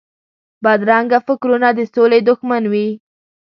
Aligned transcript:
بدرنګه 0.63 1.19
فکرونه 1.27 1.69
د 1.77 1.79
سولې 1.93 2.19
دښمن 2.27 2.63
وي 2.71 2.87